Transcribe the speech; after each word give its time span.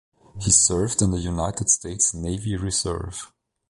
He 0.41 0.49
served 0.49 1.03
in 1.03 1.11
the 1.11 1.19
United 1.19 1.69
States 1.69 2.11
Navy 2.11 2.55
Reserve. 2.57 3.31